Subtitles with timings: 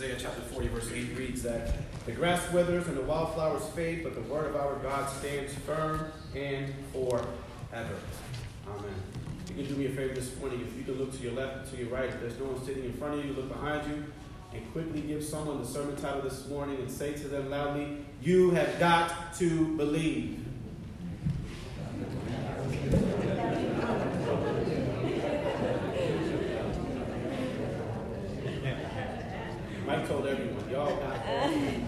[0.00, 1.74] Isaiah chapter 40, verse 8 reads that
[2.06, 6.10] the grass withers and the wildflowers fade, but the word of our God stands firm
[6.34, 7.28] and forever.
[8.66, 8.94] Amen.
[9.50, 10.62] You can do me a favor this morning.
[10.62, 12.86] If you can look to your left to your right, if there's no one sitting
[12.86, 14.02] in front of you, look behind you
[14.54, 18.52] and quickly give someone the sermon title this morning and say to them loudly, You
[18.52, 20.46] have got to believe.
[29.90, 31.84] Mike told everyone, y'all got to believe.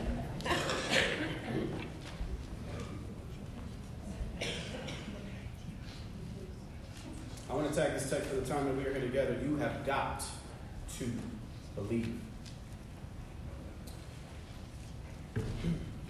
[7.48, 9.36] I want to tag this text for the time that we are here together.
[9.42, 10.22] You have got
[10.98, 11.10] to
[11.74, 12.18] believe.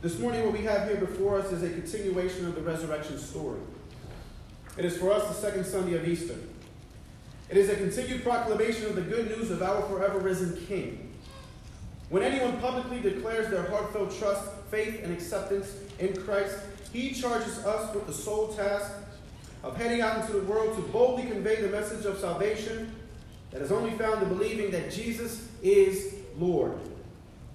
[0.00, 3.60] This morning, what we have here before us is a continuation of the resurrection story.
[4.76, 6.34] It is for us the second Sunday of Easter.
[7.48, 11.12] It is a continued proclamation of the good news of our forever risen King.
[12.08, 16.56] When anyone publicly declares their heartfelt trust, faith, and acceptance in Christ,
[16.92, 18.91] he charges us with the sole task
[19.62, 22.94] of heading out into the world to boldly convey the message of salvation
[23.50, 26.72] that is only found in believing that Jesus is Lord.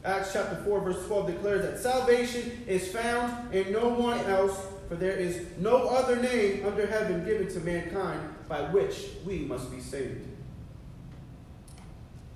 [0.06, 4.96] Acts chapter 4, verse 12 declares that salvation is found in no one else, for
[4.96, 9.82] there is no other name under heaven given to mankind by which we must be
[9.82, 10.26] saved.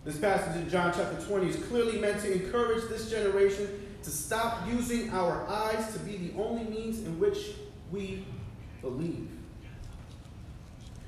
[0.03, 4.67] This passage in John chapter 20 is clearly meant to encourage this generation to stop
[4.67, 7.51] using our eyes to be the only means in which
[7.91, 8.25] we
[8.81, 9.29] believe.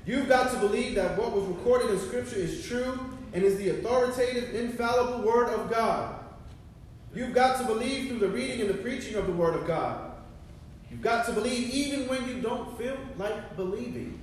[0.06, 2.98] You've got to believe that what was recorded in Scripture is true
[3.32, 6.20] and is the authoritative, infallible Word of God.
[7.14, 10.12] You've got to believe through the reading and the preaching of the Word of God.
[10.90, 14.20] You've got to believe even when you don't feel like believing.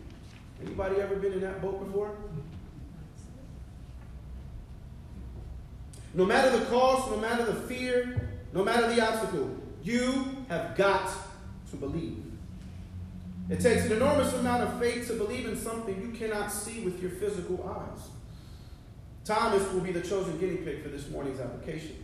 [0.64, 2.16] Anybody ever been in that boat before?
[6.14, 11.10] No matter the cost, no matter the fear, no matter the obstacle, you have got
[11.72, 12.31] to believe.
[13.50, 17.02] It takes an enormous amount of faith to believe in something you cannot see with
[17.02, 18.08] your physical eyes.
[19.26, 22.04] Thomas will be the chosen guinea pig for this morning's application.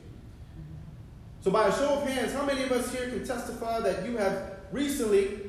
[1.42, 4.18] So, by a show of hands, how many of us here can testify that you
[4.18, 5.40] have recently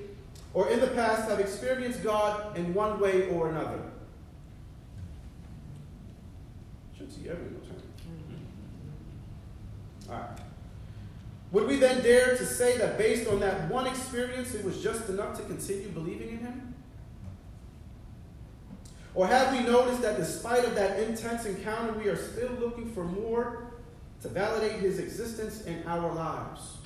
[0.54, 3.82] or in the past have experienced God in one way or another?
[6.96, 7.58] Should see everyone.
[10.08, 10.47] All right.
[11.50, 15.09] Would we then dare to say that based on that one experience, it was just
[15.09, 16.75] enough to continue believing in Him?
[19.14, 23.04] Or have we noticed that despite of that intense encounter, we are still looking for
[23.04, 23.72] more
[24.20, 26.76] to validate His existence in our lives?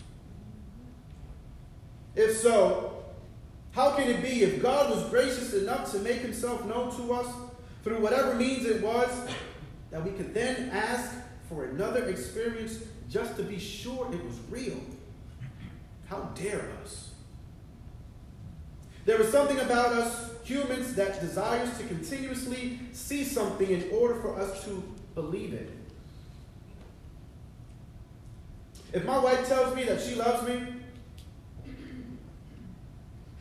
[2.15, 3.05] If so,
[3.72, 7.34] how can it be if God was gracious enough to make Himself known to us
[7.83, 9.11] through whatever means it was,
[9.91, 11.17] that we could then ask
[11.53, 12.79] for another experience
[13.11, 14.81] just to be sure it was real.
[16.09, 17.11] How dare us?
[19.05, 24.39] There is something about us humans that desires to continuously see something in order for
[24.39, 24.83] us to
[25.15, 25.71] believe it.
[28.93, 30.67] If my wife tells me that she loves me,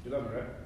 [0.06, 0.61] you love me, right?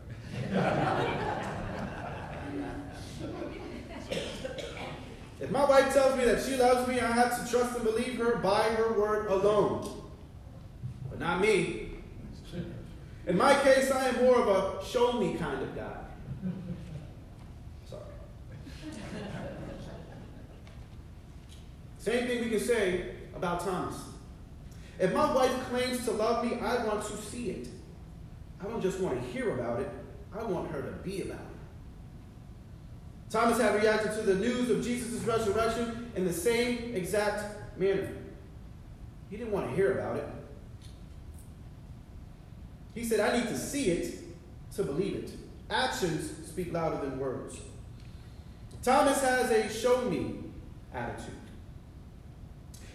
[5.46, 8.18] If my wife tells me that she loves me, I have to trust and believe
[8.18, 9.88] her by her word alone.
[11.08, 11.92] But not me.
[13.28, 15.98] In my case, I am more of a show me kind of guy.
[17.88, 18.02] Sorry.
[22.00, 23.98] Same thing we can say about Thomas.
[24.98, 27.68] If my wife claims to love me, I want to see it.
[28.60, 29.92] I don't just want to hear about it,
[30.36, 31.55] I want her to be about it.
[33.30, 38.10] Thomas had reacted to the news of Jesus' resurrection in the same exact manner.
[39.30, 40.28] He didn't want to hear about it.
[42.94, 44.20] He said, I need to see it
[44.76, 45.32] to believe it.
[45.70, 47.60] Actions speak louder than words.
[48.84, 50.36] Thomas has a show me
[50.94, 51.34] attitude.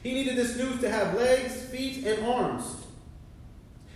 [0.03, 2.77] He needed this news to have legs, feet, and arms.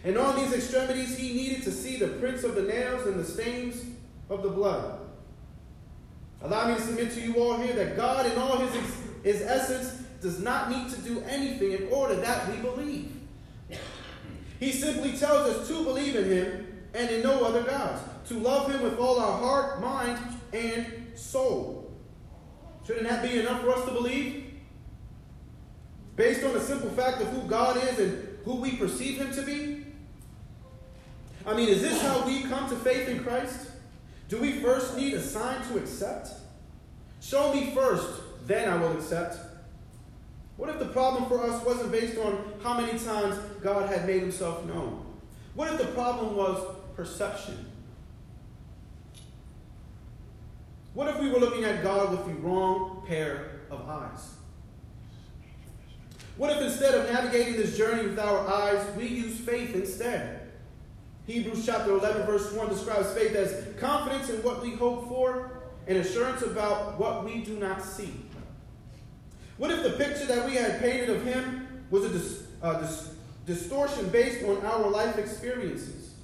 [0.05, 3.25] And on these extremities, he needed to see the prints of the nails and the
[3.25, 3.83] stains
[4.29, 5.01] of the blood.
[6.45, 8.85] Allow me to submit to you all here that God, in all his,
[9.23, 13.13] his essence, does not need to do anything in order that we believe.
[14.61, 18.71] He simply tells us to believe in him and in no other gods, to love
[18.71, 20.19] him with all our heart, mind,
[20.53, 21.91] and soul.
[22.87, 24.45] Shouldn't that be enough for us to believe?
[26.15, 29.43] Based on the simple fact of who God is and who we perceive him to
[29.43, 29.87] be?
[31.47, 33.64] I mean, is this how we come to faith in Christ?
[34.35, 36.31] Do we first need a sign to accept?
[37.21, 39.39] Show me first, then I will accept.
[40.57, 44.23] What if the problem for us wasn't based on how many times God had made
[44.23, 45.07] himself known?
[45.55, 46.61] What if the problem was
[46.97, 47.65] perception?
[50.95, 54.35] What if we were looking at God with the wrong pair of eyes?
[56.37, 60.44] What if instead of navigating this journey with our eyes, we use faith instead?
[61.27, 65.99] Hebrews chapter 11, verse 1 describes faith as confidence in what we hope for and
[65.99, 68.13] assurance about what we do not see.
[69.57, 73.15] What if the picture that we had painted of him was a dis- uh, dis-
[73.47, 76.15] distortion based on our life experiences?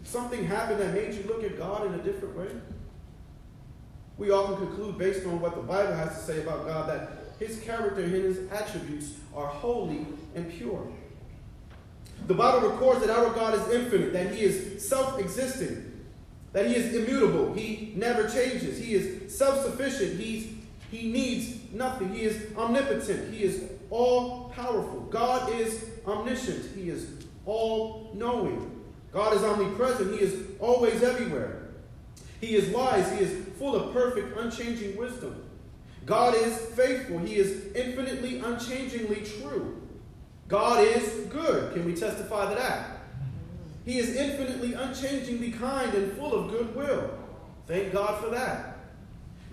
[0.00, 2.48] If something happened that made you look at God in a different way?
[4.16, 7.58] We often conclude, based on what the Bible has to say about God, that his
[7.60, 10.86] character and his attributes are holy and pure.
[12.26, 15.86] The Bible records that our God is infinite, that he is self existent,
[16.52, 20.58] that he is immutable, he never changes, he is self sufficient, he
[20.92, 25.00] needs nothing, he is omnipotent, he is all powerful.
[25.10, 27.06] God is omniscient, he is
[27.46, 28.80] all knowing.
[29.12, 31.68] God is omnipresent, he is always everywhere.
[32.40, 35.44] He is wise, he is full of perfect, unchanging wisdom.
[36.06, 37.18] God is faithful.
[37.18, 39.80] He is infinitely, unchangingly true.
[40.50, 41.72] God is good.
[41.72, 42.98] Can we testify to that?
[43.84, 47.10] He is infinitely, unchangingly kind and full of goodwill.
[47.66, 48.78] Thank God for that.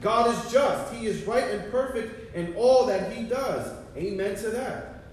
[0.02, 0.94] God is just.
[0.94, 3.72] He is right and perfect in all that he does.
[3.96, 5.04] Amen to that.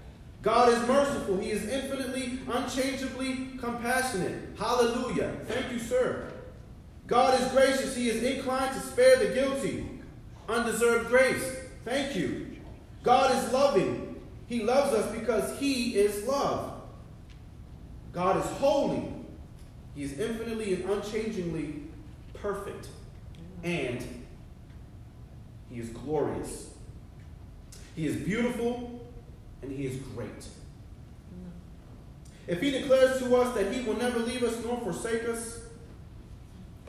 [0.41, 1.37] God is merciful.
[1.37, 4.57] He is infinitely, unchangeably compassionate.
[4.57, 5.35] Hallelujah.
[5.47, 6.31] Thank you, sir.
[7.07, 7.95] God is gracious.
[7.95, 9.87] He is inclined to spare the guilty
[10.49, 11.57] undeserved grace.
[11.83, 12.57] Thank you.
[13.03, 14.04] God is loving.
[14.47, 16.81] He loves us because He is love.
[18.11, 19.11] God is holy.
[19.95, 21.83] He is infinitely and unchangingly
[22.33, 22.87] perfect.
[23.63, 24.05] And
[25.69, 26.69] He is glorious.
[27.95, 29.01] He is beautiful
[29.61, 30.47] and He is great.
[32.47, 35.61] If He declares to us that He will never leave us nor forsake us,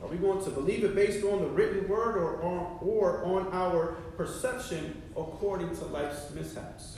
[0.01, 3.47] are we going to believe it based on the written word or on, or on
[3.51, 6.96] our perception according to life's mishaps?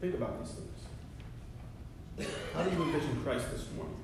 [0.00, 2.30] Think about these things.
[2.54, 3.96] How do you envision Christ this morning?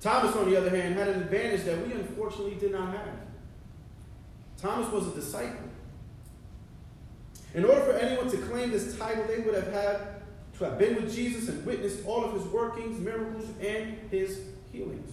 [0.00, 3.14] Thomas, on the other hand, had an advantage that we unfortunately did not have.
[4.58, 5.68] Thomas was a disciple.
[7.54, 9.98] In order for anyone to claim this title, they would have had
[10.58, 14.40] to have been with Jesus and witnessed all of his workings, miracles, and his
[14.72, 15.12] healings.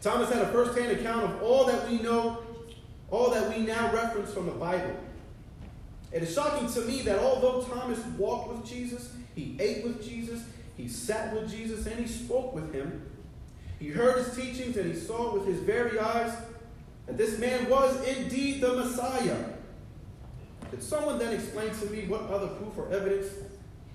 [0.00, 2.38] Thomas had a first-hand account of all that we know,
[3.10, 4.96] all that we now reference from the Bible.
[6.12, 10.42] It is shocking to me that although Thomas walked with Jesus, he ate with Jesus,
[10.76, 13.06] he sat with Jesus, and he spoke with him,
[13.78, 16.36] he heard his teachings and he saw with his very eyes
[17.06, 19.44] that this man was indeed the Messiah.
[20.70, 23.28] Could someone then explain to me what other proof or evidence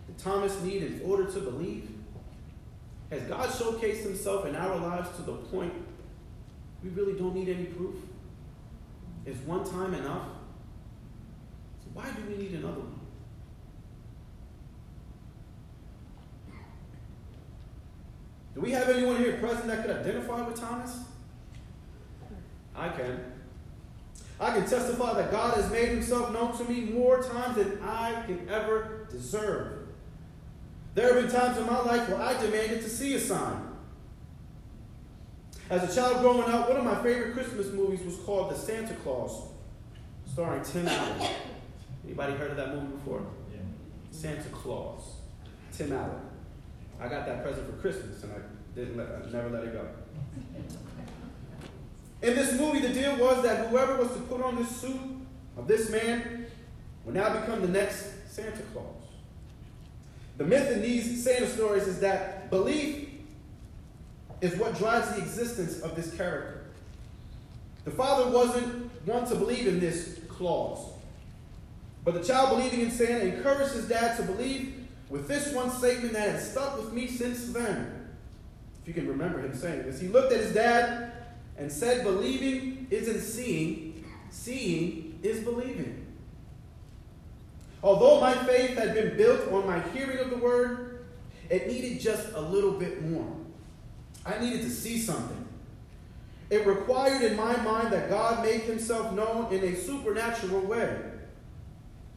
[0.07, 1.89] did Thomas need in order to believe?
[3.11, 5.73] Has God showcased himself in our lives to the point
[6.85, 7.95] we really don't need any proof.
[9.25, 10.27] Is one time enough?
[11.95, 12.99] Why do we need another one?
[18.53, 20.99] Do we have anyone here present that could identify with Thomas?
[22.75, 23.31] I can.
[24.41, 28.23] I can testify that God has made himself known to me more times than I
[28.25, 29.87] can ever deserve.
[30.95, 33.69] There have been times in my life where I demanded to see a sign.
[35.69, 38.95] As a child growing up, one of my favorite Christmas movies was called The Santa
[38.95, 39.47] Claus,
[40.33, 41.29] starring Tim Allen.
[42.05, 43.25] Anybody heard of that movie before?
[43.51, 43.59] Yeah.
[44.11, 45.01] Santa Claus.
[45.71, 46.21] Tim Allen.
[46.99, 48.37] I got that present for Christmas and I
[48.75, 49.85] didn't let I never let it go.
[52.21, 54.99] In this movie, the deal was that whoever was to put on this suit
[55.57, 56.45] of this man
[57.03, 58.85] would now become the next Santa Claus.
[60.37, 63.09] The myth in these Santa stories is that belief
[64.41, 66.65] is what drives the existence of this character.
[67.83, 70.94] The father wasn't one to believe in this Claus.
[72.05, 76.13] But the child believing in Santa encouraged his dad to believe with this one statement
[76.13, 78.09] that has stuck with me since then.
[78.81, 81.11] If you can remember him saying this, he looked at his dad
[81.57, 86.05] and said, Believing isn't seeing, seeing is believing.
[87.81, 91.05] Although my faith had been built on my hearing of the word,
[91.49, 93.31] it needed just a little bit more.
[94.23, 95.47] I needed to see something.
[96.51, 100.99] It required in my mind that God make himself known in a supernatural way.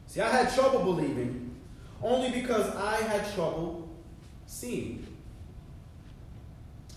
[0.09, 1.55] See, I had trouble believing
[2.01, 3.87] only because I had trouble
[4.47, 5.05] seeing.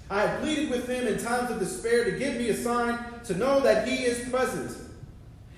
[0.08, 3.36] I had pleaded with him in times of despair to give me a sign to
[3.36, 4.74] know that he is present.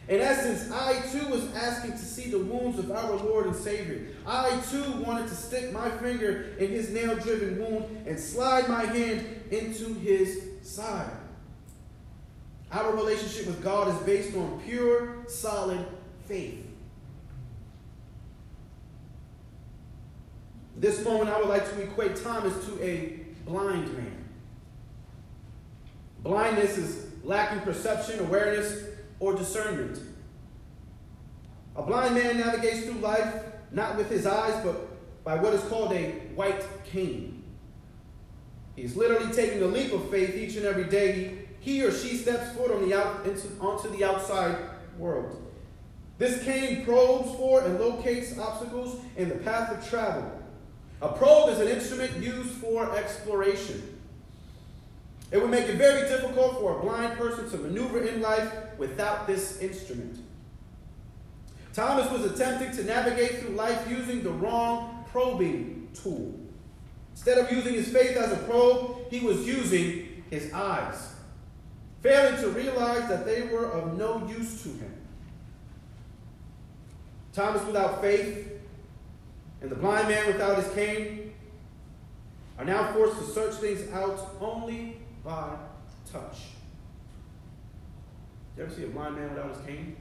[0.08, 4.08] In essence, I too was asking to see the wounds of our Lord and Savior.
[4.26, 8.84] I too wanted to stick my finger in his nail driven wound and slide my
[8.84, 11.16] hand into his side.
[12.72, 15.86] Our relationship with God is based on pure, solid
[16.26, 16.73] faith.
[20.84, 24.22] This moment, I would like to equate Thomas to a blind man.
[26.22, 28.84] Blindness is lacking perception, awareness,
[29.18, 29.98] or discernment.
[31.74, 33.34] A blind man navigates through life
[33.70, 37.42] not with his eyes, but by what is called a white cane.
[38.76, 41.46] He's literally taking a leap of faith each and every day.
[41.60, 44.58] He, or she steps foot on the out, into, onto the outside
[44.98, 45.50] world.
[46.18, 50.42] This cane probes for and locates obstacles in the path of travel.
[51.02, 53.98] A probe is an instrument used for exploration.
[55.30, 59.26] It would make it very difficult for a blind person to maneuver in life without
[59.26, 60.18] this instrument.
[61.72, 66.38] Thomas was attempting to navigate through life using the wrong probing tool.
[67.12, 71.14] Instead of using his faith as a probe, he was using his eyes,
[72.00, 74.94] failing to realize that they were of no use to him.
[77.32, 78.52] Thomas without faith
[79.60, 81.32] and the blind man without his cane
[82.58, 85.56] are now forced to search things out only by
[86.10, 86.38] touch.
[88.56, 89.96] You ever see a blind man without his cane?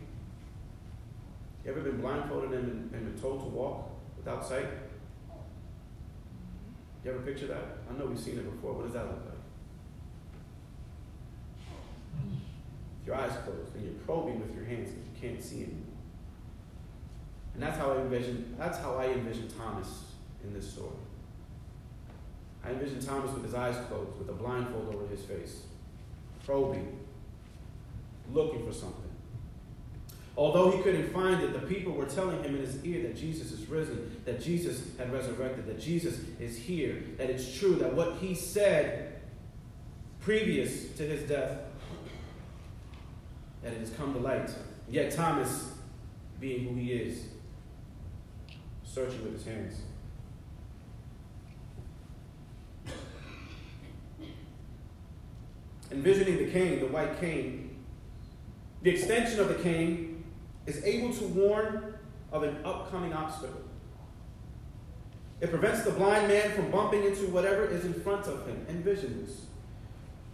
[1.64, 4.68] You ever been blindfolded and, and been told to walk without sight?
[7.04, 7.78] You ever picture that?
[7.90, 8.74] I know we've seen it before.
[8.74, 9.34] What does that look like?
[13.06, 15.93] Your eyes closed and you're probing with your hands because you can't see anymore.
[17.54, 20.06] And that's how I envision that's how I envision Thomas
[20.44, 20.96] in this story.
[22.66, 25.64] I envision Thomas with his eyes closed, with a blindfold over his face,
[26.46, 26.98] probing,
[28.32, 29.02] looking for something.
[30.36, 33.52] Although he couldn't find it, the people were telling him in his ear that Jesus
[33.52, 38.16] is risen, that Jesus had resurrected, that Jesus is here, that it's true, that what
[38.16, 39.22] he said
[40.22, 41.60] previous to his death,
[43.62, 44.50] that it has come to light.
[44.90, 45.74] Yet Thomas,
[46.40, 47.26] being who he is,
[48.94, 49.82] searching with his hands.
[55.92, 57.76] Envisioning the cane, the white cane,
[58.84, 60.24] the extension of the cane
[60.68, 61.96] is able to warn
[62.32, 63.62] of an upcoming obstacle.
[65.42, 68.66] It prevents the blind man from bumping into whatever is in front of him.
[68.70, 69.46] Envision this.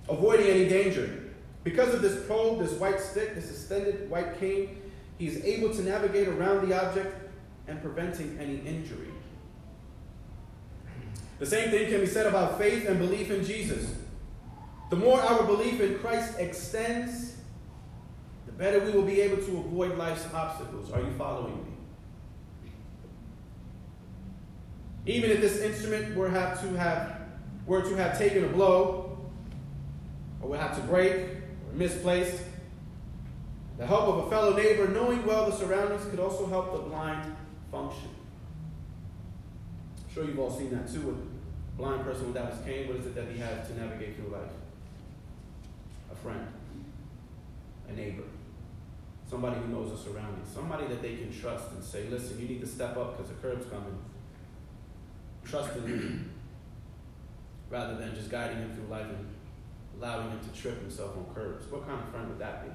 [0.08, 1.32] Avoiding any danger.
[1.63, 4.82] Because of this probe, this white stick, this extended white cane,
[5.18, 7.29] he is able to navigate around the object
[7.70, 9.08] and preventing any injury.
[11.40, 13.96] The same thing can be said about faith and belief in Jesus.
[14.90, 17.38] The more our belief in Christ extends,
[18.46, 20.92] the better we will be able to avoid life's obstacles.
[20.92, 21.72] Are you following me?
[25.06, 27.20] Even if this instrument were have to have
[27.66, 29.18] were to have taken a blow,
[30.42, 32.42] or would have to break or misplaced,
[33.78, 37.36] the help of a fellow neighbor, knowing well the surroundings, could also help the blind
[37.72, 38.10] function.
[39.98, 42.88] I'm sure you've all seen that too with a blind person without his cane.
[42.88, 44.52] What is it that he has to navigate through life?
[46.12, 46.48] A friend,
[47.88, 48.24] a neighbor,
[49.30, 52.62] somebody who knows the surroundings, somebody that they can trust and say, listen, you need
[52.62, 53.98] to step up because the curb's coming.
[55.46, 56.32] Trust in him
[57.70, 59.28] rather than just guiding him through life and
[59.98, 61.72] allowing him to trip himself on curbs.
[61.72, 62.72] What kind of friend would that be?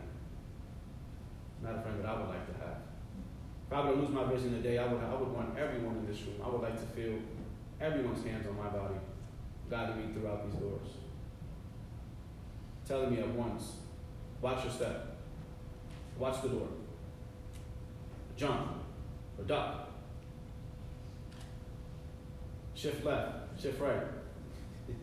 [1.63, 2.94] Not a friend that I would like to have.
[3.75, 6.23] I were to lose my vision today, I would, I would want everyone in this
[6.23, 7.19] room, I would like to feel
[7.81, 8.95] everyone's hands on my body
[9.69, 10.89] guiding me throughout these doors.
[12.87, 13.73] Telling me at once,
[14.41, 15.17] watch your step,
[16.21, 16.69] watch the door,
[18.37, 18.75] jump,
[19.39, 19.89] or duck,
[22.75, 24.03] shift left, shift right.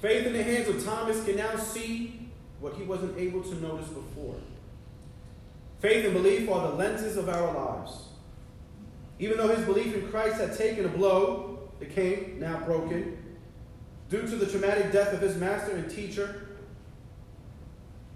[0.00, 2.28] Faith in the hands of Thomas can now see
[2.58, 4.36] what he wasn't able to notice before.
[5.80, 8.08] Faith and belief are the lenses of our lives.
[9.18, 13.18] Even though his belief in Christ had taken a blow, the cane now broken,
[14.08, 16.48] due to the traumatic death of his master and teacher,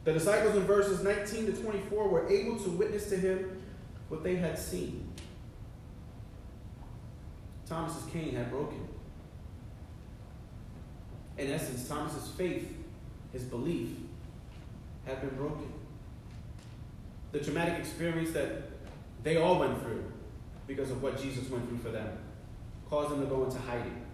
[0.04, 3.62] the disciples in verses 19 to 24 were able to witness to him
[4.08, 5.10] what they had seen.
[7.66, 8.88] Thomas's cane had broken.
[11.36, 12.72] In essence, Thomas's faith,
[13.32, 13.88] his belief,
[15.04, 15.72] had been broken.
[17.32, 18.70] The traumatic experience that
[19.22, 20.04] they all went through
[20.66, 22.18] because of what Jesus went through for them
[22.88, 24.04] caused them to go into hiding.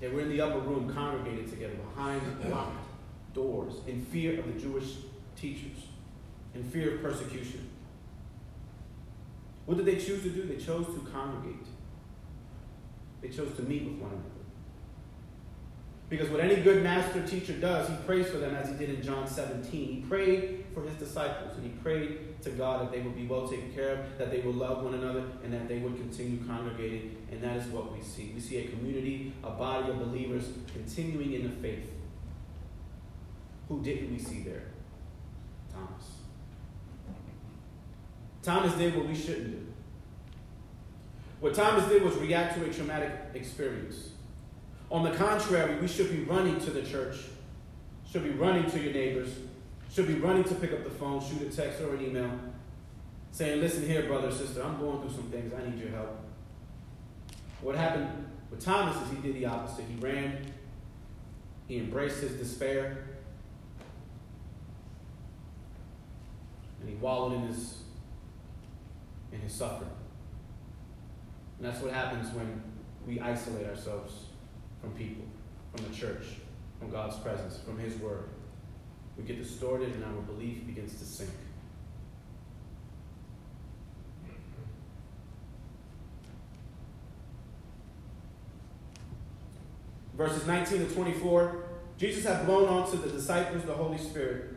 [0.00, 2.76] They were in the upper room, congregated together behind locked
[3.32, 4.96] doors, in fear of the Jewish
[5.36, 5.86] teachers,
[6.54, 7.70] in fear of persecution.
[9.66, 10.42] What did they choose to do?
[10.42, 11.66] They chose to congregate.
[13.22, 14.33] They chose to meet with one another.
[16.16, 19.02] Because what any good master teacher does, he prays for them as he did in
[19.02, 19.68] John 17.
[19.72, 23.48] He prayed for his disciples and he prayed to God that they would be well
[23.48, 27.16] taken care of, that they would love one another, and that they would continue congregating.
[27.32, 28.30] And that is what we see.
[28.32, 31.90] We see a community, a body of believers continuing in the faith.
[33.68, 34.66] Who didn't we see there?
[35.72, 36.04] Thomas.
[38.40, 39.66] Thomas did what we shouldn't do.
[41.40, 44.10] What Thomas did was react to a traumatic experience.
[44.94, 47.16] On the contrary, we should be running to the church,
[48.08, 49.28] should be running to your neighbors,
[49.92, 52.30] should be running to pick up the phone, shoot a text or an email,
[53.32, 55.52] saying, Listen here, brother, sister, I'm going through some things.
[55.52, 56.16] I need your help.
[57.60, 58.08] What happened
[58.52, 59.84] with Thomas is he did the opposite.
[59.84, 60.52] He ran,
[61.66, 63.04] he embraced his despair,
[66.80, 67.82] and he wallowed in his
[69.32, 69.90] in his suffering.
[71.58, 72.62] And that's what happens when
[73.04, 74.26] we isolate ourselves
[74.84, 75.24] from people,
[75.74, 76.24] from the church,
[76.78, 78.28] from God's presence, from His Word.
[79.16, 81.30] We get distorted and our belief begins to sink.
[90.14, 91.64] Verses 19 to 24
[91.96, 94.56] Jesus had blown onto the disciples the Holy Spirit.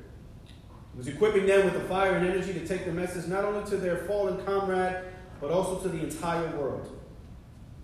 [0.93, 3.67] He was equipping them with the fire and energy to take the message not only
[3.69, 5.03] to their fallen comrade,
[5.39, 6.99] but also to the entire world.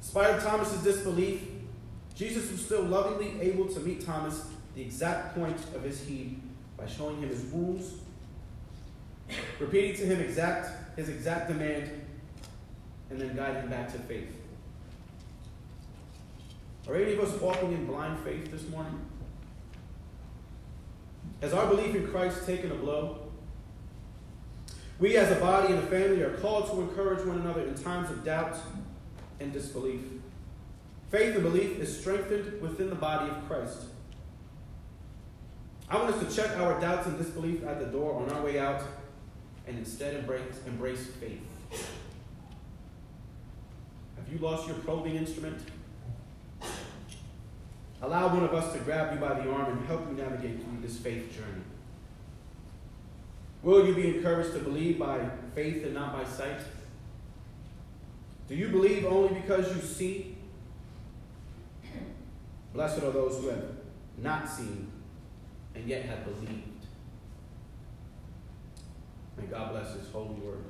[0.02, 1.53] Despite Thomas's disbelief,
[2.16, 6.40] Jesus was still lovingly able to meet Thomas the exact point of his heed
[6.78, 7.96] by showing him his wounds,
[9.60, 11.90] repeating to him exact his exact demand,
[13.10, 14.30] and then guiding him back to faith.
[16.88, 19.00] Are any of us walking in blind faith this morning?
[21.42, 23.20] Has our belief in Christ taken a blow?
[25.00, 28.10] We as a body and a family are called to encourage one another in times
[28.12, 28.58] of doubt
[29.40, 30.02] and disbelief.
[31.14, 33.84] Faith and belief is strengthened within the body of Christ.
[35.88, 38.58] I want us to check our doubts and disbelief at the door on our way
[38.58, 38.82] out
[39.68, 41.40] and instead embrace, embrace faith.
[44.16, 45.60] Have you lost your probing instrument?
[48.02, 50.82] Allow one of us to grab you by the arm and help you navigate through
[50.82, 51.62] this faith journey.
[53.62, 55.20] Will you be encouraged to believe by
[55.54, 56.62] faith and not by sight?
[58.50, 60.33] Do you believe only because you see?
[62.74, 63.64] Blessed are those who have
[64.18, 64.92] not seen
[65.76, 66.88] and yet have believed.
[69.38, 70.64] May God bless His holy word.